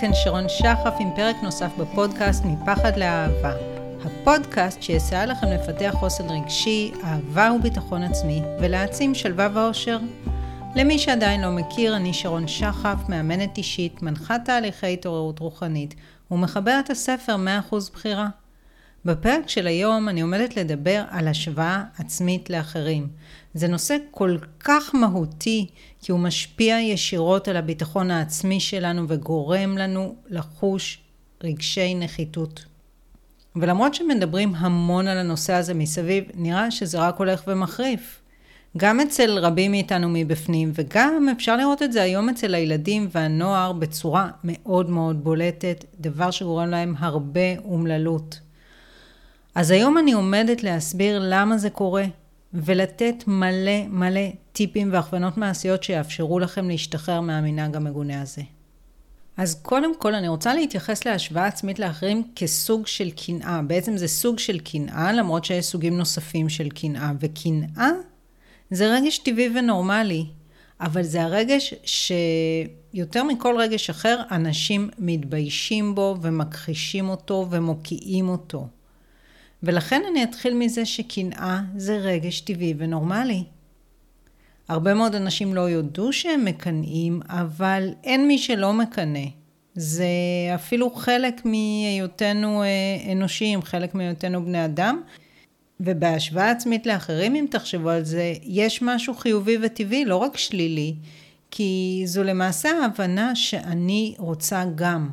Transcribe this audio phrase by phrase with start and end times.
[0.00, 3.52] כאן שרון שחף עם פרק נוסף בפודקאסט מפחד לאהבה.
[4.04, 9.98] הפודקאסט שיסייע לכם לפתח חוסן רגשי, אהבה וביטחון עצמי, ולהעצים שלווה ואושר.
[10.74, 15.94] למי שעדיין לא מכיר, אני שרון שחף, מאמנת אישית, מנחת תהליכי התעוררות רוחנית,
[16.30, 17.36] ומחברת הספר
[17.70, 18.28] 100% בחירה.
[19.04, 23.08] בפרק של היום אני עומדת לדבר על השוואה עצמית לאחרים.
[23.54, 25.66] זה נושא כל כך מהותי,
[26.02, 30.98] כי הוא משפיע ישירות על הביטחון העצמי שלנו וגורם לנו לחוש
[31.44, 32.64] רגשי נחיתות.
[33.56, 38.20] ולמרות שמדברים המון על הנושא הזה מסביב, נראה שזה רק הולך ומחריף.
[38.76, 44.30] גם אצל רבים מאיתנו מבפנים, וגם אפשר לראות את זה היום אצל הילדים והנוער בצורה
[44.44, 48.40] מאוד מאוד בולטת, דבר שגורם להם הרבה אומללות.
[49.54, 52.04] אז היום אני עומדת להסביר למה זה קורה,
[52.54, 54.20] ולתת מלא מלא
[54.52, 58.42] טיפים והכוונות מעשיות שיאפשרו לכם להשתחרר מהמנהג המגונה הזה.
[59.36, 63.62] אז קודם כל אני רוצה להתייחס להשוואה עצמית לאחרים כסוג של קנאה.
[63.62, 67.12] בעצם זה סוג של קנאה, למרות שיש סוגים נוספים של קנאה.
[67.20, 67.90] וקנאה
[68.70, 70.26] זה רגש טבעי ונורמלי,
[70.80, 78.66] אבל זה הרגש שיותר מכל רגש אחר, אנשים מתביישים בו ומכחישים אותו ומוקיעים אותו.
[79.62, 83.44] ולכן אני אתחיל מזה שקנאה זה רגש טבעי ונורמלי.
[84.68, 89.24] הרבה מאוד אנשים לא יודו שהם מקנאים, אבל אין מי שלא מקנא.
[89.74, 90.06] זה
[90.54, 95.02] אפילו חלק מהיותנו אה, אנושיים, חלק מהיותנו בני אדם.
[95.80, 100.94] ובהשוואה עצמית לאחרים, אם תחשבו על זה, יש משהו חיובי וטבעי, לא רק שלילי,
[101.50, 105.08] כי זו למעשה ההבנה שאני רוצה גם.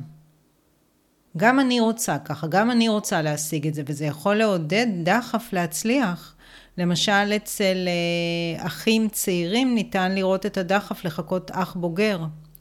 [1.38, 6.36] גם אני רוצה ככה, גם אני רוצה להשיג את זה, וזה יכול לעודד דחף להצליח.
[6.78, 12.19] למשל, אצל אה, אחים צעירים ניתן לראות את הדחף לחכות אח בוגר,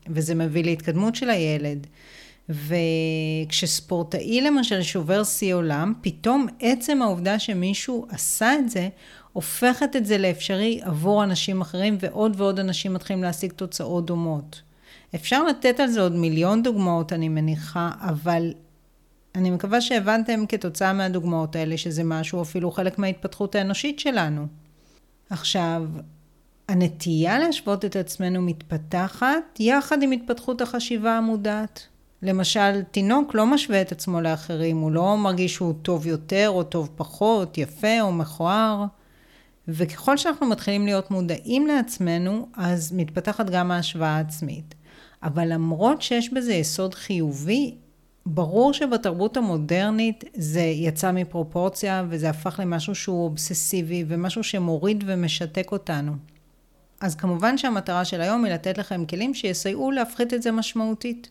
[0.09, 1.87] וזה מביא להתקדמות של הילד.
[2.49, 8.89] וכשספורטאי למשל שובר שיא עולם, פתאום עצם העובדה שמישהו עשה את זה,
[9.33, 14.63] הופכת את זה לאפשרי עבור אנשים אחרים, ועוד ועוד אנשים מתחילים להשיג תוצאות דומות.
[15.15, 18.53] אפשר לתת על זה עוד מיליון דוגמאות, אני מניחה, אבל
[19.35, 24.47] אני מקווה שהבנתם כתוצאה מהדוגמאות האלה שזה משהו אפילו חלק מההתפתחות האנושית שלנו.
[25.31, 25.83] עכשיו,
[26.69, 31.87] הנטייה להשוות את עצמנו מתפתחת יחד עם התפתחות החשיבה המודעת.
[32.23, 36.91] למשל, תינוק לא משווה את עצמו לאחרים, הוא לא מרגיש שהוא טוב יותר או טוב
[36.97, 38.85] פחות, יפה או מכוער.
[39.69, 44.75] וככל שאנחנו מתחילים להיות מודעים לעצמנו, אז מתפתחת גם ההשוואה העצמית.
[45.25, 47.75] אבל למרות שיש בזה יסוד חיובי,
[48.27, 56.13] ברור שבתרבות המודרנית זה יצא מפרופורציה וזה הפך למשהו שהוא אובססיבי ומשהו שמוריד ומשתק אותנו.
[57.01, 61.31] אז כמובן שהמטרה של היום היא לתת לכם כלים שיסייעו להפחית את זה משמעותית.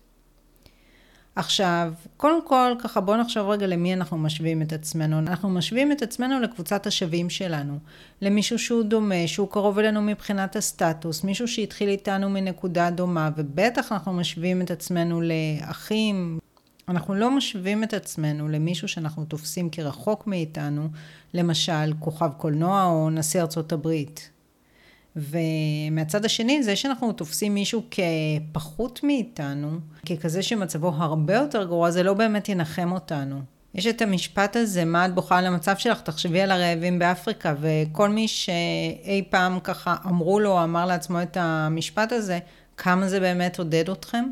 [1.36, 5.20] עכשיו, קודם כל, ככה בואו נחשוב רגע למי אנחנו משווים את עצמנו.
[5.20, 7.78] אנחנו משווים את עצמנו לקבוצת השווים שלנו.
[8.22, 14.14] למישהו שהוא דומה, שהוא קרוב אלינו מבחינת הסטטוס, מישהו שהתחיל איתנו מנקודה דומה, ובטח אנחנו
[14.14, 16.40] משווים את עצמנו לאחים,
[16.90, 20.88] אנחנו לא משווים את עצמנו למישהו שאנחנו תופסים כרחוק מאיתנו,
[21.34, 24.30] למשל כוכב קולנוע או נשיא ארצות הברית.
[25.16, 29.70] ומהצד השני, זה שאנחנו תופסים מישהו כפחות מאיתנו,
[30.10, 33.42] ככזה שמצבו הרבה יותר גרוע, זה לא באמת ינחם אותנו.
[33.76, 36.02] יש את המשפט הזה, מה את בוכה על המצב שלך?
[36.02, 42.12] תחשבי על הרעבים באפריקה, וכל מי שאי פעם ככה אמרו לו, אמר לעצמו את המשפט
[42.12, 42.40] הזה,
[42.78, 44.26] כמה זה באמת עודד אתכם?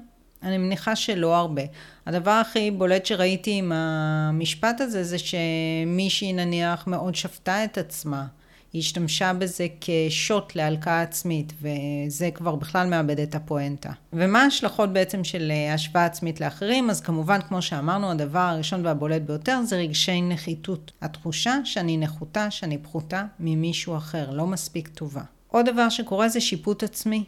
[0.44, 1.62] אני מניחה שלא הרבה.
[2.06, 8.26] הדבר הכי בולט שראיתי עם המשפט הזה, זה שמישהי נניח מאוד שפטה את עצמה.
[8.74, 13.92] היא השתמשה בזה כשוט להלקאה עצמית, וזה כבר בכלל מאבד את הפואנטה.
[14.14, 16.90] ומה ההשלכות בעצם של השוואה עצמית לאחרים?
[16.90, 20.92] אז כמובן, כמו שאמרנו, הדבר הראשון והבולט ביותר זה רגשי נחיתות.
[21.02, 25.24] התחושה שאני נחותה, שאני פחותה ממישהו אחר, לא מספיק טובה.
[25.48, 27.24] עוד דבר שקורה זה שיפוט עצמי.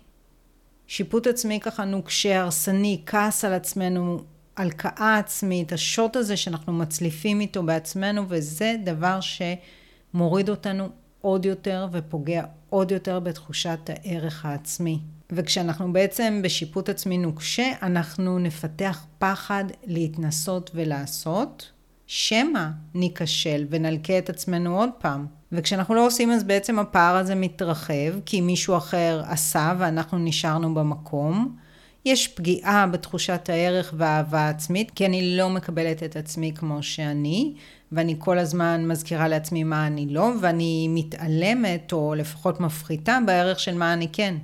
[0.88, 4.24] שיפוט עצמי ככה נוקשה, הרסני, כעס על עצמנו,
[4.57, 10.89] הלקאה עצמית, השוט הזה שאנחנו מצליפים איתו בעצמנו, וזה דבר שמוריד אותנו
[11.25, 15.00] עוד יותר ופוגע עוד יותר בתחושת הערך העצמי.
[15.31, 21.72] וכשאנחנו בעצם בשיפוט עצמי נוקשה, אנחנו נפתח פחד להתנסות ולעשות,
[22.08, 25.25] שמא ניכשל ונלקה את עצמנו עוד פעם.
[25.52, 31.58] וכשאנחנו לא עושים אז בעצם הפער הזה מתרחב, כי מישהו אחר עשה ואנחנו נשארנו במקום.
[32.06, 37.54] יש פגיעה בתחושת הערך והאהבה העצמית, כי אני לא מקבלת את עצמי כמו שאני,
[37.92, 43.78] ואני כל הזמן מזכירה לעצמי מה אני לא, ואני מתעלמת, או לפחות מפחיתה בערך של
[43.78, 44.36] מה אני כן.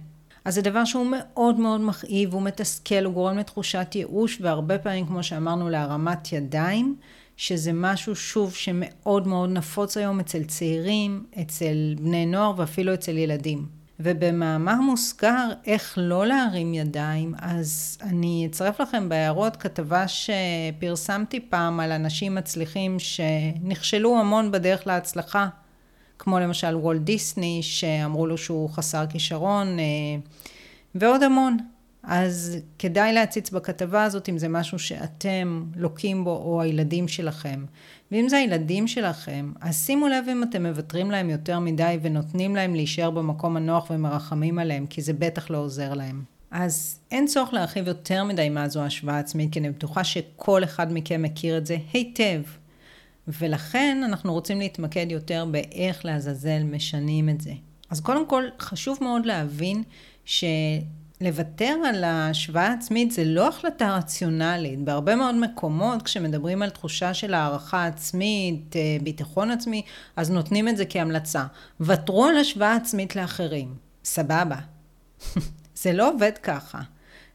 [0.46, 5.06] אז זה דבר שהוא מאוד מאוד מכאיב, הוא מתסכל, הוא גורם לתחושת ייאוש, והרבה פעמים,
[5.06, 6.96] כמו שאמרנו, להרמת ידיים,
[7.38, 13.79] שזה משהו, שוב, שמאוד מאוד נפוץ היום אצל צעירים, אצל בני נוער ואפילו אצל ילדים.
[14.00, 21.92] ובמאמר מוסגר, איך לא להרים ידיים, אז אני אצרף לכם בהערות כתבה שפרסמתי פעם על
[21.92, 25.48] אנשים מצליחים שנכשלו המון בדרך להצלחה.
[26.20, 29.84] כמו למשל וולט דיסני, שאמרו לו שהוא חסר כישרון, אה,
[30.96, 31.58] ועוד המון.
[32.04, 37.66] אז כדאי להציץ בכתבה הזאת אם זה משהו שאתם לוקים בו או הילדים שלכם.
[38.12, 42.76] ואם זה הילדים שלכם, אז שימו לב אם אתם מוותרים להם יותר מדי ונותנים להם
[42.76, 46.24] להישאר במקום הנוח ומרחמים עליהם, כי זה בטח לא עוזר להם.
[46.52, 50.94] אז אין צורך להרחיב יותר מדי מה זו השוואה עצמית, כי אני בטוחה שכל אחד
[50.94, 52.42] מכם מכיר את זה היטב.
[53.28, 57.54] ולכן אנחנו רוצים להתמקד יותר באיך לעזאזל משנים את זה.
[57.90, 59.84] אז קודם כל, חשוב מאוד להבין
[61.24, 64.80] שלוותר על ההשוואה העצמית זה לא החלטה רציונלית.
[64.80, 69.82] בהרבה מאוד מקומות, כשמדברים על תחושה של הערכה עצמית, אה, ביטחון עצמי,
[70.16, 71.46] אז נותנים את זה כהמלצה.
[71.82, 73.76] ותרו על השוואה עצמית לאחרים.
[74.04, 74.56] סבבה.
[75.84, 76.82] זה לא עובד ככה.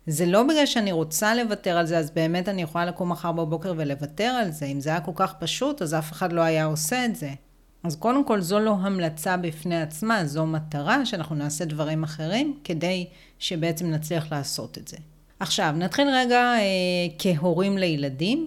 [0.06, 3.74] זה לא בגלל שאני רוצה לוותר על זה, אז באמת אני יכולה לקום מחר בבוקר
[3.76, 4.66] ולוותר על זה.
[4.66, 7.30] אם זה היה כל כך פשוט, אז אף אחד לא היה עושה את זה.
[7.84, 13.06] אז קודם כל, זו לא המלצה בפני עצמה, זו מטרה שאנחנו נעשה דברים אחרים כדי
[13.38, 14.96] שבעצם נצליח לעשות את זה.
[15.40, 16.62] עכשיו, נתחיל רגע אה,
[17.18, 18.46] כהורים לילדים.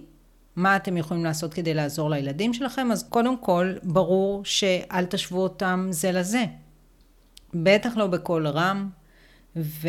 [0.56, 2.88] מה אתם יכולים לעשות כדי לעזור לילדים שלכם?
[2.92, 6.44] אז קודם כל, ברור שאל תשוו אותם זה לזה.
[7.54, 8.88] בטח לא בקול רם,
[9.56, 9.88] ו...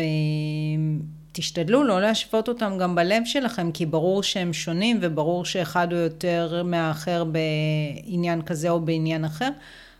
[1.40, 6.62] תשתדלו לא להשוות אותם גם בלב שלכם, כי ברור שהם שונים וברור שאחד הוא יותר
[6.64, 9.48] מהאחר בעניין כזה או בעניין אחר,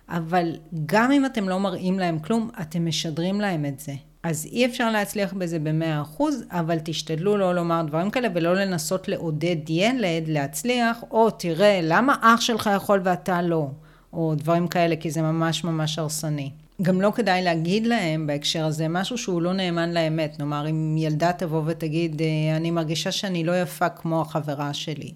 [0.09, 0.57] אבל
[0.87, 3.93] גם אם אתם לא מראים להם כלום, אתם משדרים להם את זה.
[4.23, 9.09] אז אי אפשר להצליח בזה במאה אחוז, אבל תשתדלו לא לומר דברים כאלה ולא לנסות
[9.09, 13.69] לעודד ילד להצליח, או תראה, למה אח שלך יכול ואתה לא,
[14.13, 16.51] או דברים כאלה, כי זה ממש ממש הרסני.
[16.83, 20.39] גם לא כדאי להגיד להם בהקשר הזה משהו שהוא לא נאמן לאמת.
[20.39, 25.13] נאמר, אם ילדה תבוא ותגיד, אה, אני מרגישה שאני לא יפה כמו החברה שלי.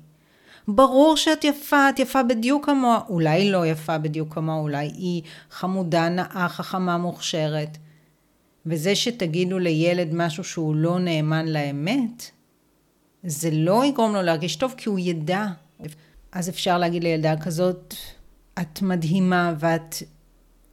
[0.69, 3.01] ברור שאת יפה, את יפה בדיוק כמוה.
[3.09, 7.79] אולי לא יפה בדיוק כמוה, אולי היא חמודה, נאה, חכמה, מוכשרת.
[8.67, 12.31] וזה שתגידו לילד משהו שהוא לא נאמן לאמת,
[13.25, 15.47] זה לא יגרום לו להרגיש טוב, כי הוא ידע.
[16.33, 17.95] אז אפשר להגיד לילדה כזאת,
[18.61, 19.95] את מדהימה ואת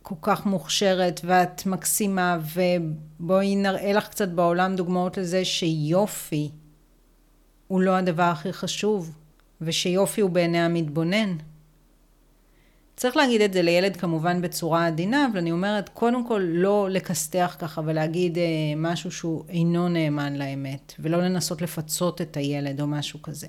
[0.04, 6.52] כל כך מוכשרת ואת מקסימה ובואי נראה לך קצת בעולם דוגמאות לזה שיופי
[7.68, 9.16] הוא לא הדבר הכי חשוב
[9.62, 11.38] ושיופי הוא בעיני המתבונן.
[12.96, 17.56] צריך להגיד את זה לילד כמובן בצורה עדינה, אבל אני אומרת קודם כל לא לכסתח
[17.60, 18.44] ככה ולהגיד אה,
[18.78, 23.48] משהו שהוא אינו נאמן לאמת ולא לנסות לפצות את הילד או משהו כזה.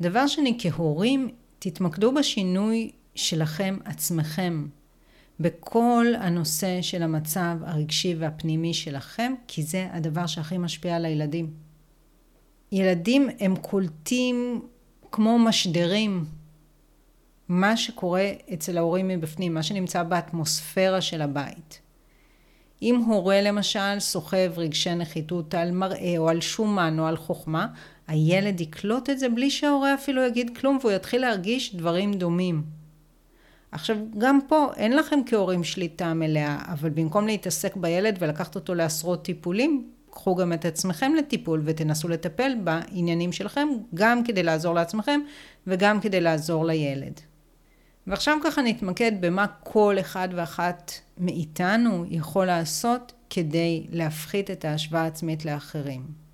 [0.00, 4.66] דבר שני, כהורים, תתמקדו בשינוי שלכם עצמכם
[5.40, 11.50] בכל הנושא של המצב הרגשי והפנימי שלכם, כי זה הדבר שהכי משפיע על הילדים.
[12.72, 14.66] ילדים הם קולטים
[15.12, 16.24] כמו משדרים
[17.48, 21.80] מה שקורה אצל ההורים מבפנים, מה שנמצא באטמוספירה של הבית.
[22.82, 27.66] אם הורה למשל סוחב רגשי נחיתות על מראה או על שומן או על חוכמה,
[28.06, 32.75] הילד יקלוט את זה בלי שההורה אפילו יגיד כלום והוא יתחיל להרגיש דברים דומים.
[33.76, 39.24] עכשיו, גם פה אין לכם כהורים שליטה מלאה, אבל במקום להתעסק בילד ולקחת אותו לעשרות
[39.24, 45.20] טיפולים, קחו גם את עצמכם לטיפול ותנסו לטפל בעניינים שלכם, גם כדי לעזור לעצמכם
[45.66, 47.20] וגם כדי לעזור לילד.
[48.06, 55.44] ועכשיו ככה נתמקד במה כל אחד ואחת מאיתנו יכול לעשות כדי להפחית את ההשוואה העצמית
[55.44, 56.25] לאחרים.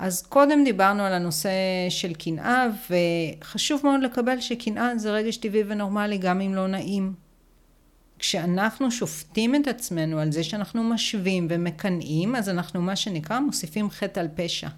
[0.00, 1.50] אז קודם דיברנו על הנושא
[1.88, 7.14] של קנאה, וחשוב מאוד לקבל שקנאה זה רגש טבעי ונורמלי, גם אם לא נעים.
[8.18, 14.20] כשאנחנו שופטים את עצמנו על זה שאנחנו משווים ומקנאים, אז אנחנו מה שנקרא מוסיפים חטא
[14.20, 14.68] על פשע.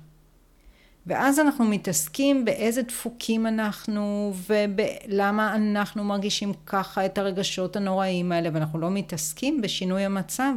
[1.07, 8.79] ואז אנחנו מתעסקים באיזה דפוקים אנחנו ולמה אנחנו מרגישים ככה את הרגשות הנוראים האלה ואנחנו
[8.79, 10.53] לא מתעסקים בשינוי המצב.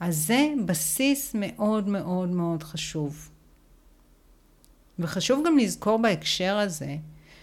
[0.00, 3.35] אז זה בסיס מאוד מאוד מאוד חשוב.
[4.98, 6.96] וחשוב גם לזכור בהקשר הזה,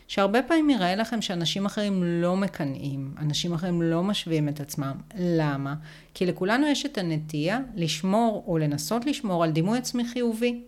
[0.08, 4.96] שהרבה פעמים יראה לכם שאנשים אחרים לא מקנאים, אנשים אחרים לא משווים את עצמם.
[5.20, 5.76] למה?
[6.14, 10.62] כי לכולנו יש את הנטייה לשמור או לנסות לשמור על דימוי עצמי חיובי.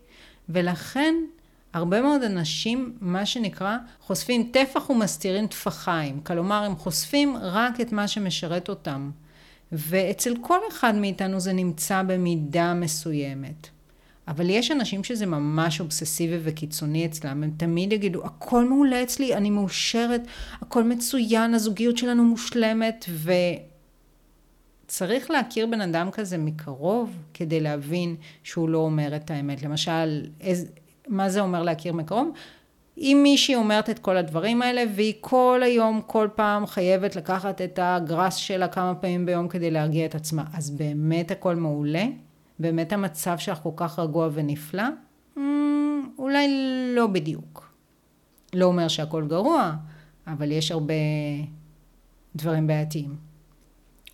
[0.50, 1.16] ולכן
[1.74, 6.20] הרבה מאוד אנשים, מה שנקרא, חושפים טפח ומסתירים טפחיים.
[6.24, 9.12] כלומר, הם חושפים רק את מה שמשרת אותם.
[9.72, 13.68] ואצל כל אחד מאיתנו זה נמצא במידה מסוימת.
[14.28, 19.50] אבל יש אנשים שזה ממש אובססיבי וקיצוני אצלם, הם תמיד יגידו, הכל מעולה אצלי, אני
[19.50, 20.22] מאושרת,
[20.62, 23.06] הכל מצוין, הזוגיות שלנו מושלמת,
[24.86, 29.64] וצריך להכיר בן אדם כזה מקרוב כדי להבין שהוא לא אומר את האמת.
[29.64, 30.72] למשל, איז,
[31.08, 32.32] מה זה אומר להכיר מקרוב?
[32.98, 37.80] אם מישהי אומרת את כל הדברים האלה והיא כל היום, כל פעם חייבת לקחת את
[37.82, 42.06] הגרס שלה כמה פעמים ביום כדי להרגיע את עצמה, אז באמת הכל מעולה?
[42.60, 44.84] באמת המצב שלך כל כך רגוע ונפלא?
[45.38, 45.40] Mm,
[46.18, 46.48] אולי
[46.96, 47.74] לא בדיוק.
[48.54, 49.76] לא אומר שהכל גרוע,
[50.28, 50.94] אבל יש הרבה
[52.36, 53.16] דברים בעייתיים.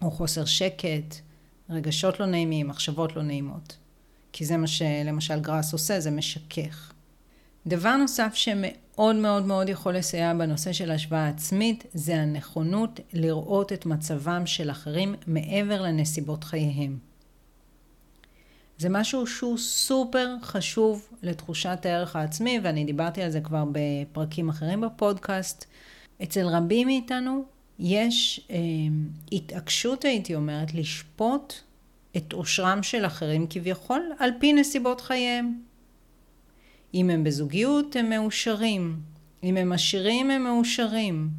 [0.02, 1.16] או חוסר שקט,
[1.70, 3.78] רגשות לא נעימים, מחשבות לא נעימות.
[4.32, 6.94] כי זה מה שלמשל גראס עושה, זה משכך.
[7.68, 13.86] דבר נוסף שמאוד מאוד מאוד יכול לסייע בנושא של השוואה עצמית, זה הנכונות לראות את
[13.86, 17.11] מצבם של אחרים מעבר לנסיבות חייהם.
[18.82, 24.82] זה משהו שהוא סופר חשוב לתחושת הערך העצמי, ואני דיברתי על זה כבר בפרקים אחרים
[24.82, 25.66] בפודקאסט.
[26.24, 27.44] אצל רבים מאיתנו
[27.80, 28.58] יש אה,
[29.32, 31.54] התעקשות, הייתי אומרת, לשפוט
[32.18, 35.60] את עושרם של אחרים כביכול על פי נסיבות חייהם.
[36.94, 39.00] אם הם בזוגיות, הם מאושרים.
[39.44, 41.30] אם הם עשירים, הם מאושרים.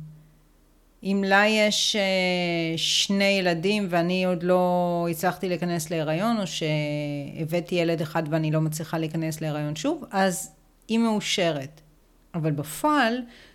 [1.02, 8.00] אם לה יש אה, שני ילדים ואני עוד לא הצלחתי להיכנס להיריון, או שהבאתי ילד
[8.00, 10.52] אחד ואני לא מצליחה להיכנס להיריון שוב, אז
[10.88, 11.80] היא מאושרת.
[12.34, 13.14] אבל בפועל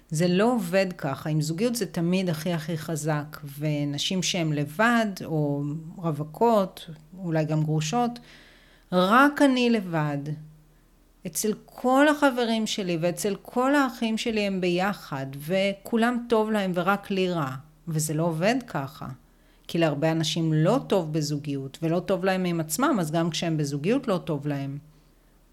[0.10, 1.30] זה לא עובד ככה.
[1.30, 5.64] עם זוגיות זה תמיד הכי הכי חזק, ונשים שהן לבד, או
[5.98, 8.20] רווקות, אולי גם גרושות,
[8.92, 10.18] רק אני לבד.
[11.28, 17.30] אצל כל החברים שלי ואצל כל האחים שלי הם ביחד, וכולם טוב להם ורק לי
[17.32, 17.56] רע.
[17.88, 19.08] וזה לא עובד ככה.
[19.68, 24.08] כי להרבה אנשים לא טוב בזוגיות, ולא טוב להם עם עצמם, אז גם כשהם בזוגיות
[24.08, 24.78] לא טוב להם.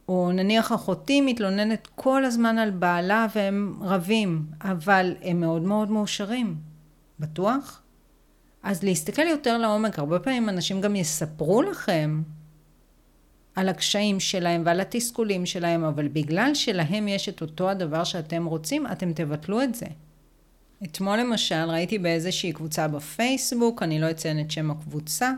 [0.09, 6.57] או נניח אחותי מתלוננת כל הזמן על בעלה והם רבים, אבל הם מאוד מאוד מאושרים.
[7.21, 7.83] בטוח?
[8.63, 12.23] אז להסתכל יותר לעומק, הרבה פעמים אנשים גם יספרו לכם
[13.55, 18.87] על הקשיים שלהם ועל התסכולים שלהם, אבל בגלל שלהם יש את אותו הדבר שאתם רוצים,
[18.87, 19.87] אתם תבטלו את זה.
[20.85, 25.33] אתמול למשל ראיתי באיזושהי קבוצה בפייסבוק, אני לא אציין את שם הקבוצה,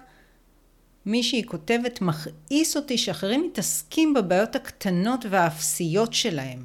[1.07, 6.63] מישהי כותבת, מכעיס אותי שאחרים מתעסקים בבעיות הקטנות והאפסיות שלהם.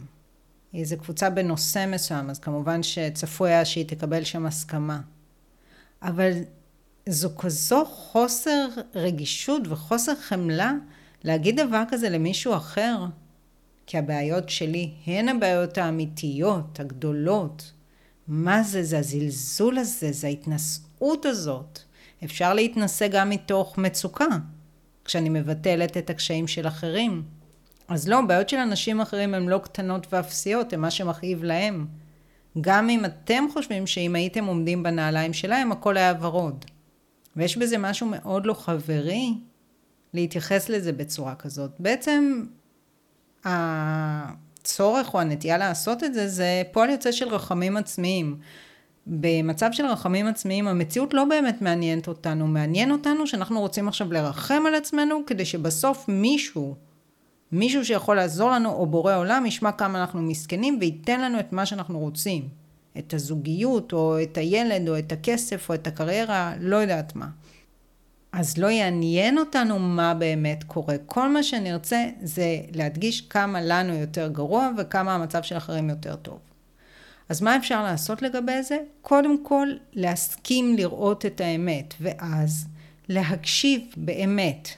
[0.74, 5.02] איזו קבוצה בנושא מסוים, אז כמובן שצפוי היה שהיא תקבל שם הסכמה.
[6.02, 6.32] אבל
[7.10, 10.74] זו כזו חוסר רגישות וחוסר חמלה
[11.24, 13.06] להגיד דבר כזה למישהו אחר,
[13.86, 17.72] כי הבעיות שלי הן הבעיות האמיתיות, הגדולות.
[18.28, 18.84] מה זה?
[18.84, 21.80] זה הזלזול הזה, זה ההתנשאות הזאת.
[22.24, 24.26] אפשר להתנשא גם מתוך מצוקה,
[25.06, 27.24] כשאני מבטלת את הקשיים של אחרים.
[27.88, 31.88] אז לא, בעיות של אנשים אחרים הן לא קטנות ואפסיות, הן מה שמכאיב להם.
[32.62, 36.66] גם אם אתם חושבים שאם הייתם עומדים בנעליים שלהם, הכל היה ורוד.
[37.36, 39.34] ויש בזה משהו מאוד לא חברי,
[40.14, 41.72] להתייחס לזה בצורה כזאת.
[41.80, 42.46] בעצם
[43.44, 48.38] הצורך או הנטייה לעשות את זה, זה פועל יוצא של רחמים עצמיים.
[49.08, 54.64] במצב של רחמים עצמיים המציאות לא באמת מעניינת אותנו, מעניין אותנו שאנחנו רוצים עכשיו לרחם
[54.68, 56.76] על עצמנו כדי שבסוף מישהו,
[57.52, 61.66] מישהו שיכול לעזור לנו או בורא עולם ישמע כמה אנחנו מסכנים וייתן לנו את מה
[61.66, 62.48] שאנחנו רוצים,
[62.98, 67.28] את הזוגיות או את הילד או את הכסף או את הקריירה, לא יודעת מה.
[68.32, 70.96] אז לא יעניין אותנו מה באמת קורה.
[71.06, 76.40] כל מה שנרצה זה להדגיש כמה לנו יותר גרוע וכמה המצב של אחרים יותר טוב.
[77.30, 78.78] אז מה אפשר לעשות לגבי זה?
[79.02, 82.68] קודם כל, להסכים לראות את האמת, ואז
[83.10, 84.70] להקשיב באמת,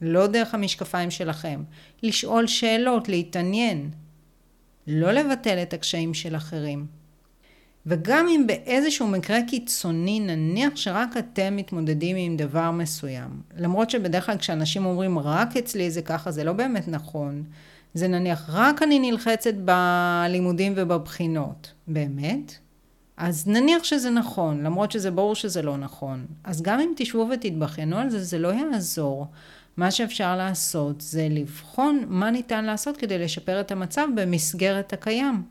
[0.00, 1.62] לא דרך המשקפיים שלכם,
[2.02, 3.90] לשאול שאלות, להתעניין,
[4.86, 6.99] לא לבטל את הקשיים של אחרים.
[7.86, 14.38] וגם אם באיזשהו מקרה קיצוני, נניח שרק אתם מתמודדים עם דבר מסוים, למרות שבדרך כלל
[14.38, 17.44] כשאנשים אומרים רק אצלי זה ככה, זה לא באמת נכון.
[17.94, 21.72] זה נניח רק אני נלחצת בלימודים ובבחינות.
[21.88, 22.54] באמת?
[23.16, 26.26] אז נניח שזה נכון, למרות שזה ברור שזה לא נכון.
[26.44, 29.26] אז גם אם תשבו ותתבחנו על זה, זה לא יעזור.
[29.76, 35.42] מה שאפשר לעשות זה לבחון מה ניתן לעשות כדי לשפר את המצב במסגרת הקיים.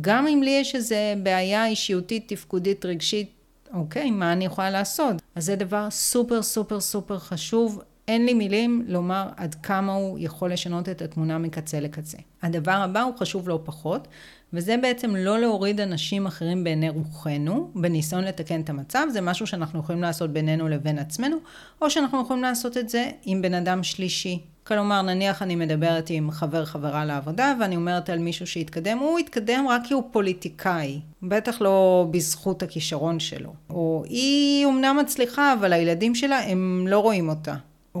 [0.00, 3.30] גם אם לי יש איזו בעיה אישיותית, תפקודית, רגשית,
[3.74, 5.16] אוקיי, מה אני יכולה לעשות?
[5.34, 7.82] אז זה דבר סופר סופר סופר חשוב.
[8.08, 12.18] אין לי מילים לומר עד כמה הוא יכול לשנות את התמונה מקצה לקצה.
[12.42, 14.08] הדבר הבא הוא חשוב לא פחות,
[14.52, 19.80] וזה בעצם לא להוריד אנשים אחרים בעיני רוחנו, בניסיון לתקן את המצב, זה משהו שאנחנו
[19.80, 21.36] יכולים לעשות בינינו לבין עצמנו,
[21.82, 24.38] או שאנחנו יכולים לעשות את זה עם בן אדם שלישי.
[24.68, 29.66] כלומר, נניח אני מדברת עם חבר חברה לעבודה, ואני אומרת על מישהו שהתקדם, הוא התקדם
[29.68, 33.52] רק כי הוא פוליטיקאי, בטח לא בזכות הכישרון שלו.
[33.70, 37.54] או היא אומנם מצליחה, אבל הילדים שלה, הם לא רואים אותה.
[37.94, 38.00] או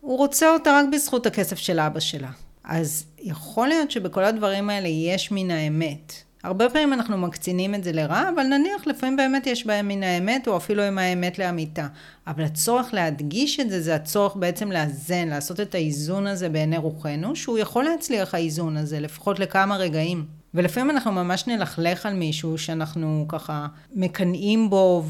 [0.00, 2.30] הוא רוצה אותה רק בזכות הכסף של אבא שלה.
[2.64, 6.25] אז יכול להיות שבכל הדברים האלה יש מן האמת.
[6.46, 10.48] הרבה פעמים אנחנו מקצינים את זה לרע, אבל נניח לפעמים באמת יש בהם מן האמת,
[10.48, 11.86] או אפילו עם האמת לאמיתה.
[12.26, 17.36] אבל הצורך להדגיש את זה, זה הצורך בעצם לאזן, לעשות את האיזון הזה בעיני רוחנו,
[17.36, 20.24] שהוא יכול להצליח האיזון הזה, לפחות לכמה רגעים.
[20.54, 25.04] ולפעמים אנחנו ממש נלכלך על מישהו שאנחנו ככה מקנאים בו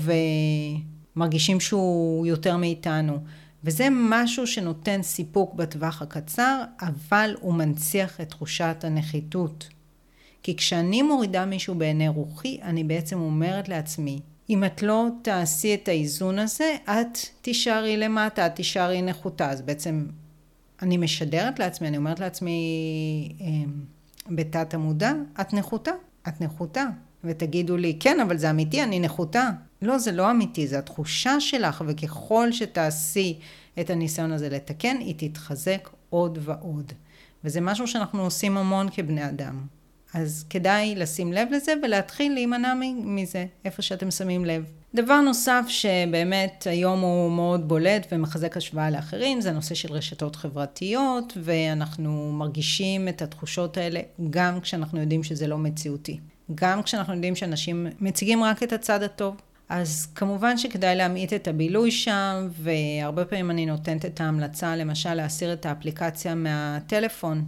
[1.17, 3.19] ומרגישים שהוא יותר מאיתנו.
[3.65, 9.76] וזה משהו שנותן סיפוק בטווח הקצר, אבל הוא מנציח את תחושת הנחיתות.
[10.47, 15.89] כי כשאני מורידה מישהו בעיני רוחי, אני בעצם אומרת לעצמי, אם את לא תעשי את
[15.89, 19.51] האיזון הזה, את תישארי למטה, את תישארי נחותה.
[19.51, 20.07] אז בעצם
[20.83, 22.59] אני משדרת לעצמי, אני אומרת לעצמי
[23.41, 23.81] אמ,
[24.37, 25.91] בתת המודע, את נחותה,
[26.29, 26.85] את נחותה.
[27.25, 29.51] ותגידו לי, כן, אבל זה אמיתי, אני נחותה.
[29.83, 33.39] לא, זה לא אמיתי, זה התחושה שלך, וככל שתעשי
[33.81, 36.93] את הניסיון הזה לתקן, היא תתחזק עוד ועוד.
[37.45, 39.76] וזה משהו שאנחנו עושים המון כבני אדם.
[40.15, 44.65] אז כדאי לשים לב לזה ולהתחיל להימנע מזה, איפה שאתם שמים לב.
[44.95, 51.33] דבר נוסף שבאמת היום הוא מאוד בולט ומחזק השוואה לאחרים, זה הנושא של רשתות חברתיות,
[51.43, 56.19] ואנחנו מרגישים את התחושות האלה גם כשאנחנו יודעים שזה לא מציאותי.
[56.55, 59.37] גם כשאנחנו יודעים שאנשים מציגים רק את הצד הטוב.
[59.69, 65.53] אז כמובן שכדאי להמעיט את הבילוי שם, והרבה פעמים אני נותנת את ההמלצה, למשל, להסיר
[65.53, 67.45] את האפליקציה מהטלפון.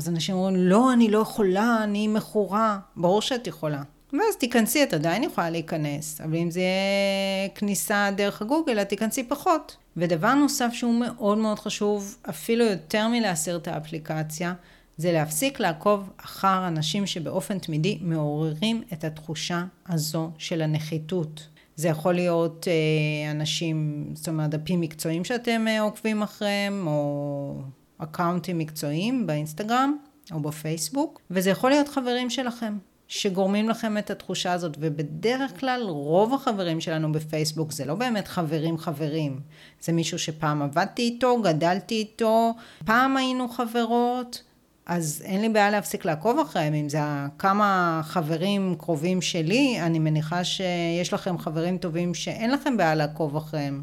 [0.00, 2.78] אז אנשים אומרים, לא, אני לא יכולה, אני מכורה.
[2.96, 3.82] ברור שאת יכולה.
[4.12, 9.24] ואז תיכנסי, את עדיין יכולה להיכנס, אבל אם זה יהיה כניסה דרך הגוגל, את תיכנסי
[9.24, 9.76] פחות.
[9.96, 14.54] ודבר נוסף שהוא מאוד מאוד חשוב, אפילו יותר מלהסיר את האפליקציה,
[14.96, 21.46] זה להפסיק לעקוב אחר אנשים שבאופן תמידי מעוררים את התחושה הזו של הנחיתות.
[21.76, 27.62] זה יכול להיות אה, אנשים, זאת אומרת, דפים מקצועיים שאתם אה, עוקבים אחריהם, או
[28.02, 29.96] אקאונטים מקצועיים באינסטגרם
[30.32, 32.78] או בפייסבוק, וזה יכול להיות חברים שלכם.
[33.08, 38.78] שגורמים לכם את התחושה הזאת, ובדרך כלל רוב החברים שלנו בפייסבוק זה לא באמת חברים
[38.78, 39.40] חברים,
[39.80, 44.42] זה מישהו שפעם עבדתי איתו, גדלתי איתו, פעם היינו חברות,
[44.86, 46.98] אז אין לי בעיה להפסיק לעקוב אחריהם, אם זה
[47.38, 53.82] כמה חברים קרובים שלי, אני מניחה שיש לכם חברים טובים שאין לכם בעיה לעקוב אחריהם.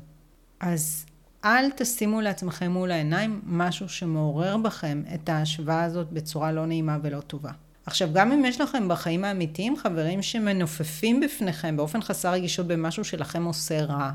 [0.59, 1.05] אז
[1.47, 7.19] אל תשימו לעצמכם מול העיניים משהו שמעורר בכם את ההשוואה הזאת בצורה לא נעימה ולא
[7.19, 7.51] טובה.
[7.85, 13.43] עכשיו, גם אם יש לכם בחיים האמיתיים חברים שמנופפים בפניכם באופן חסר רגישות במשהו שלכם
[13.45, 14.11] עושה רע,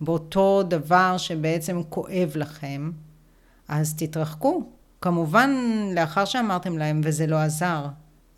[0.00, 2.90] באותו דבר שבעצם כואב לכם,
[3.68, 4.70] אז תתרחקו.
[5.00, 5.50] כמובן,
[5.94, 7.86] לאחר שאמרתם להם וזה לא עזר,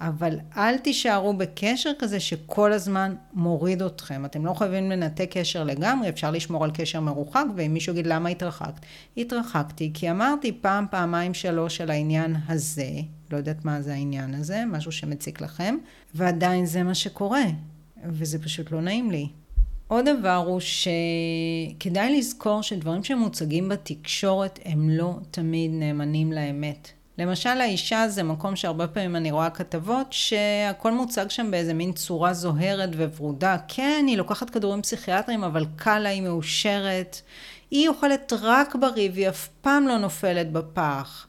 [0.01, 4.25] אבל אל תישארו בקשר כזה שכל הזמן מוריד אתכם.
[4.25, 8.29] אתם לא חייבים לנתק קשר לגמרי, אפשר לשמור על קשר מרוחק, ואם מישהו יגיד למה
[8.29, 8.81] התרחקת?
[9.17, 12.91] התרחקתי כי אמרתי פעם, פעמיים, שלוש על העניין הזה,
[13.31, 15.77] לא יודעת מה זה העניין הזה, משהו שמציק לכם,
[16.15, 17.45] ועדיין זה מה שקורה,
[18.05, 19.29] וזה פשוט לא נעים לי.
[19.89, 26.93] עוד דבר הוא שכדאי לזכור שדברים שמוצגים בתקשורת הם לא תמיד נאמנים לאמת.
[27.18, 32.35] למשל האישה זה מקום שהרבה פעמים אני רואה כתבות שהכל מוצג שם באיזה מין צורה
[32.35, 33.57] זוהרת וורודה.
[33.68, 37.20] כן, היא לוקחת כדורים פסיכיאטריים אבל קל לה, היא מאושרת.
[37.70, 41.27] היא אוכלת רק בריא והיא אף פעם לא נופלת בפח.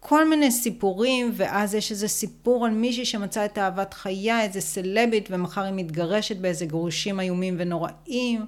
[0.00, 5.28] כל מיני סיפורים, ואז יש איזה סיפור על מישהי שמצאה את אהבת חייה, איזה סלבית,
[5.30, 8.46] ומחר היא מתגרשת באיזה גרושים איומים ונוראים.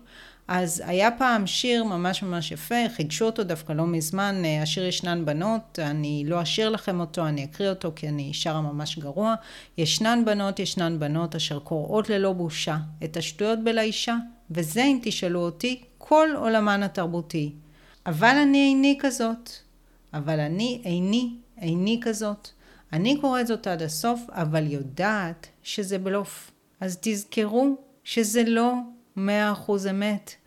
[0.48, 5.24] אז היה פעם שיר ממש ממש יפה, חידשו אותו דווקא לא מזמן, אה, השיר ישנן
[5.24, 9.34] בנות, אני לא אשיר לכם אותו, אני אקריא אותו כי אני שרה ממש גרוע.
[9.78, 14.16] ישנן בנות, ישנן בנות אשר קוראות ללא בושה את השטויות בלאישה,
[14.50, 17.52] וזה אם תשאלו אותי, כל עולמן התרבותי.
[18.06, 19.50] אבל אני איני כזאת,
[20.14, 21.30] אבל אני איני
[21.60, 22.48] איני כזאת.
[22.92, 26.50] אני קוראת זאת עד הסוף, אבל יודעת שזה בלוף.
[26.80, 28.72] אז תזכרו שזה לא
[29.16, 30.37] מאה אחוז אמת.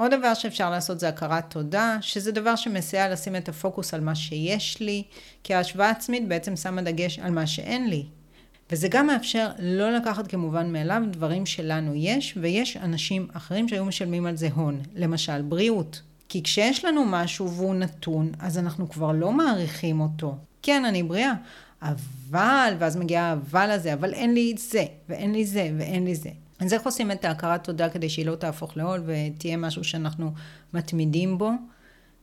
[0.00, 4.14] עוד דבר שאפשר לעשות זה הכרת תודה, שזה דבר שמסייע לשים את הפוקוס על מה
[4.14, 5.02] שיש לי,
[5.44, 8.04] כי ההשוואה עצמית בעצם שמה דגש על מה שאין לי.
[8.70, 14.26] וזה גם מאפשר לא לקחת כמובן מאליו דברים שלנו יש, ויש אנשים אחרים שהיו משלמים
[14.26, 14.80] על זה הון.
[14.94, 16.02] למשל, בריאות.
[16.28, 20.36] כי כשיש לנו משהו והוא נתון, אז אנחנו כבר לא מעריכים אותו.
[20.62, 21.32] כן, אני בריאה,
[21.82, 26.14] אבל, ואז מגיע האבל הזה, אבל אין לי את זה, ואין לי זה, ואין לי
[26.14, 26.30] זה.
[26.60, 30.32] אז איך עושים את ההכרת תודה כדי שהיא לא תהפוך לעול ותהיה משהו שאנחנו
[30.74, 31.50] מתמידים בו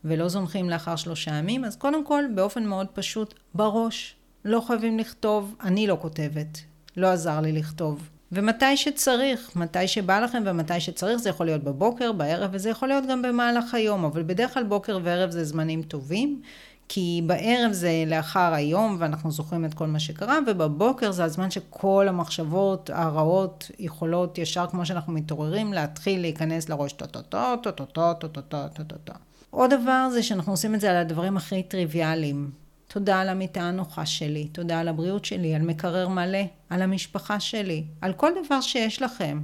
[0.03, 1.65] ולא זונחים לאחר שלושה ימים?
[1.65, 4.15] אז קודם כל, באופן מאוד פשוט, בראש.
[4.45, 6.61] לא חייבים לכתוב, אני לא כותבת,
[6.97, 8.09] לא עזר לי לכתוב.
[8.31, 13.03] ומתי שצריך, מתי שבא לכם ומתי שצריך, זה יכול להיות בבוקר, בערב, וזה יכול להיות
[13.09, 16.41] גם במהלך היום, אבל בדרך כלל בוקר וערב זה זמנים טובים,
[16.87, 22.05] כי בערב זה לאחר היום ואנחנו זוכרים את כל מה שקרה, ובבוקר זה הזמן שכל
[22.09, 29.13] המחשבות הרעות יכולות, ישר כמו שאנחנו מתעוררים, להתחיל להיכנס לראש טו-טו-טו, טו-טו-טו, טו-טו-טו, טו-טו-טו.
[29.49, 32.51] עוד דבר זה שאנחנו עושים את זה על הדברים הכי טריוויאליים.
[32.87, 37.83] תודה על המיטה הנוחה שלי, תודה על הבריאות שלי, על מקרר מלא, על המשפחה שלי,
[38.01, 39.41] על כל דבר שיש לכם.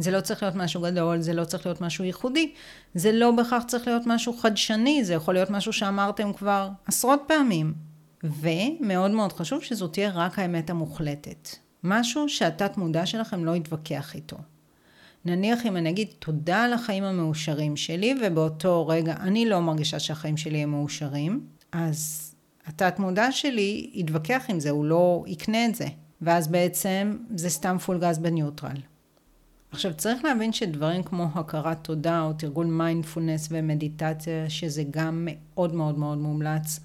[0.00, 2.52] זה לא צריך להיות משהו גדול, זה לא צריך להיות משהו ייחודי,
[2.94, 7.74] זה לא בהכרח צריך להיות משהו חדשני, זה יכול להיות משהו שאמרתם כבר עשרות פעמים.
[8.22, 11.48] ומאוד מאוד חשוב שזו תהיה רק האמת המוחלטת.
[11.84, 14.36] משהו שהתת מודע שלכם לא יתווכח איתו.
[15.24, 20.36] נניח אם אני אגיד תודה על החיים המאושרים שלי, ובאותו רגע אני לא מרגישה שהחיים
[20.36, 22.32] שלי הם מאושרים, אז
[22.66, 25.86] התת מודע שלי יתווכח עם זה, הוא לא יקנה את זה.
[26.22, 28.76] ואז בעצם זה סתם פול גז בניוטרל.
[29.76, 35.98] עכשיו צריך להבין שדברים כמו הכרת תודה או תרגול מיינדפולנס ומדיטציה, שזה גם מאוד מאוד
[35.98, 36.80] מאוד מומלץ,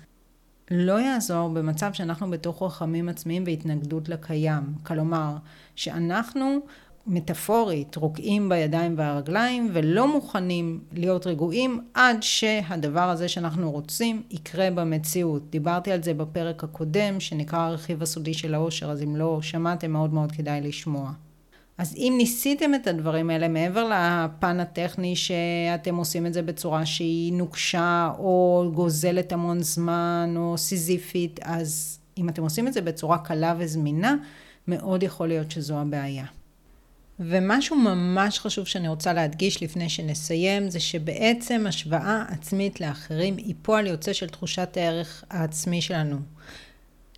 [0.71, 4.63] לא יעזור במצב שאנחנו בתוך רחמים עצמיים והתנגדות לקיים.
[4.83, 5.35] כלומר,
[5.75, 6.59] שאנחנו
[7.07, 15.49] מטאפורית רוקעים בידיים והרגליים ולא מוכנים להיות רגועים עד שהדבר הזה שאנחנו רוצים יקרה במציאות.
[15.49, 20.13] דיברתי על זה בפרק הקודם שנקרא הרכיב הסודי של העושר, אז אם לא שמעתם מאוד
[20.13, 21.11] מאוד כדאי לשמוע.
[21.81, 27.33] אז אם ניסיתם את הדברים האלה מעבר לפן הטכני שאתם עושים את זה בצורה שהיא
[27.33, 33.55] נוקשה או גוזלת המון זמן או סיזיפית, אז אם אתם עושים את זה בצורה קלה
[33.57, 34.15] וזמינה,
[34.67, 36.25] מאוד יכול להיות שזו הבעיה.
[37.19, 43.87] ומשהו ממש חשוב שאני רוצה להדגיש לפני שנסיים, זה שבעצם השוואה עצמית לאחרים היא פועל
[43.87, 46.17] יוצא של תחושת הערך העצמי שלנו.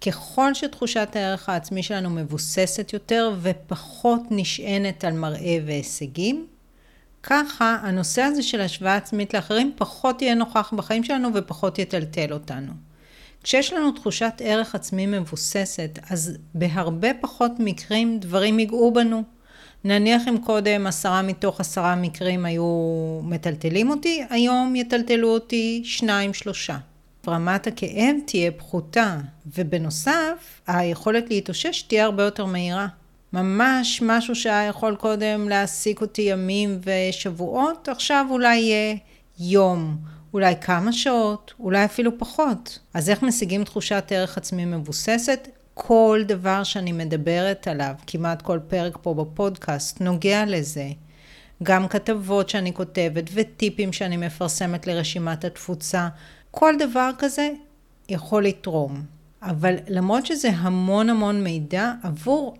[0.06, 6.48] ככל שתחושת הערך העצמי שלנו מבוססת יותר ופחות נשענת על מראה והישגים,
[7.24, 12.74] ככה הנושא הזה של השוואה עצמית לאחרים פחות יהיה נוכח בחיים שלנו ופחות יטלטל אותנו.
[13.44, 19.24] כשיש לנו תחושת ערך עצמי מבוססת, אז בהרבה פחות מקרים דברים ייגעו בנו.
[19.84, 22.66] נניח אם קודם עשרה מתוך עשרה מקרים היו
[23.24, 26.78] מטלטלים אותי, היום יטלטלו אותי שניים שלושה.
[27.28, 29.18] רמת הכאב תהיה פחותה,
[29.58, 32.88] ובנוסף, היכולת להתאושש תהיה הרבה יותר מהירה.
[33.34, 38.96] ממש משהו שהיה יכול קודם להעסיק אותי ימים ושבועות, עכשיו אולי יהיה
[39.40, 39.98] יום,
[40.34, 42.80] אולי כמה שעות, אולי אפילו פחות.
[42.94, 45.48] אז איך משיגים תחושת ערך עצמי מבוססת?
[45.74, 50.88] כל דבר שאני מדברת עליו, כמעט כל פרק פה בפודקאסט, נוגע לזה.
[51.64, 56.08] גם כתבות שאני כותבת וטיפים שאני מפרסמת לרשימת התפוצה,
[56.52, 57.50] כל דבר כזה
[58.10, 59.02] יכול לתרום.
[59.42, 62.56] אבל למרות שזה המון המון מידע, עבור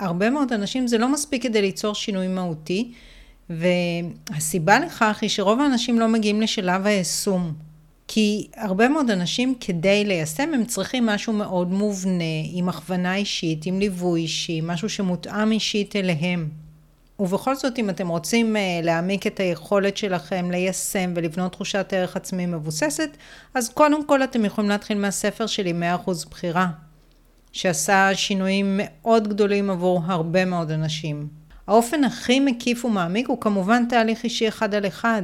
[0.00, 2.92] הרבה מאוד אנשים זה לא מספיק כדי ליצור שינוי מהותי,
[3.50, 7.52] והסיבה לכך היא שרוב האנשים לא מגיעים לשלב היישום.
[8.08, 13.78] כי הרבה מאוד אנשים כדי ליישם הם צריכים משהו מאוד מובנה, עם הכוונה אישית, עם
[13.78, 16.63] ליווי אישי, משהו שמותאם אישית אליהם.
[17.18, 22.46] ובכל זאת, אם אתם רוצים אה, להעמיק את היכולת שלכם ליישם ולבנות תחושת ערך עצמי
[22.46, 23.10] מבוססת,
[23.54, 25.72] אז קודם כל אתם יכולים להתחיל מהספר שלי
[26.06, 26.68] 100% בחירה,
[27.52, 31.28] שעשה שינויים מאוד גדולים עבור הרבה מאוד אנשים.
[31.66, 35.22] האופן הכי מקיף ומעמיק הוא כמובן תהליך אישי אחד על אחד.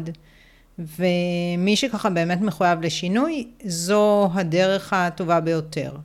[0.79, 5.97] ומי שככה באמת מחויב לשינוי, זו הדרך הטובה ביותר.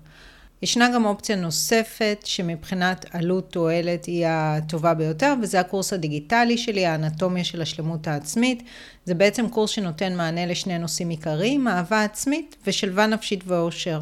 [0.65, 7.43] ישנה גם אופציה נוספת שמבחינת עלות תועלת היא הטובה ביותר וזה הקורס הדיגיטלי שלי, האנטומיה
[7.43, 8.63] של השלמות העצמית.
[9.05, 13.99] זה בעצם קורס שנותן מענה לשני נושאים עיקריים, אהבה עצמית ושלווה נפשית ואושר.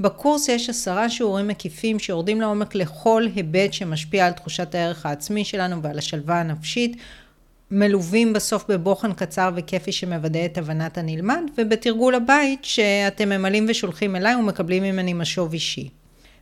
[0.00, 5.82] בקורס יש עשרה שיעורים מקיפים שיורדים לעומק לכל היבט שמשפיע על תחושת הערך העצמי שלנו
[5.82, 6.96] ועל השלווה הנפשית.
[7.70, 14.34] מלווים בסוף בבוחן קצר וכיפי שמוודא את הבנת הנלמד, ובתרגול הבית שאתם ממלאים ושולחים אליי
[14.34, 15.88] ומקבלים ממני משוב אישי.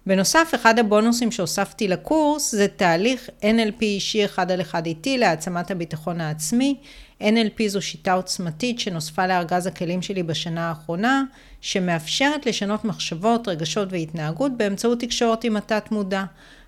[0.06, 6.20] בנוסף, אחד הבונוסים שהוספתי לקורס זה תהליך NLP אישי אחד על אחד איתי להעצמת הביטחון
[6.20, 6.76] העצמי.
[7.20, 11.22] NLP זו שיטה עוצמתית שנוספה לארגז הכלים שלי בשנה האחרונה,
[11.60, 16.24] שמאפשרת לשנות מחשבות, רגשות והתנהגות באמצעות תקשורת עם התת מודע.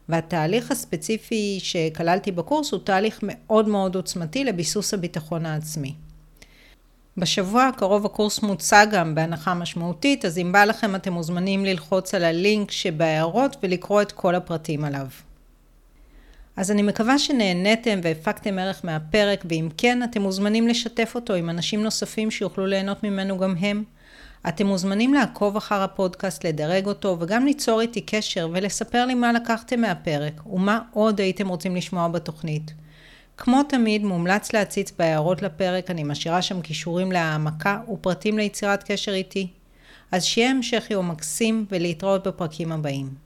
[0.09, 5.95] והתהליך הספציפי שכללתי בקורס הוא תהליך מאוד מאוד עוצמתי לביסוס הביטחון העצמי.
[7.17, 12.25] בשבוע הקרוב הקורס מוצע גם בהנחה משמעותית, אז אם בא לכם אתם מוזמנים ללחוץ על
[12.25, 15.07] הלינק שבהערות ולקרוא את כל הפרטים עליו.
[16.57, 21.83] אז אני מקווה שנהניתם והפקתם ערך מהפרק, ואם כן, אתם מוזמנים לשתף אותו עם אנשים
[21.83, 23.85] נוספים שיוכלו ליהנות ממנו גם הם.
[24.49, 29.81] אתם מוזמנים לעקוב אחר הפודקאסט, לדרג אותו, וגם ליצור איתי קשר ולספר לי מה לקחתם
[29.81, 32.75] מהפרק, ומה עוד הייתם רוצים לשמוע בתוכנית.
[33.37, 39.49] כמו תמיד, מומלץ להציץ בהערות לפרק, אני משאירה שם כישורים להעמקה ופרטים ליצירת קשר איתי.
[40.13, 43.24] אז שיהיה המשך יום מקסים ולהתראות בפרקים הבאים.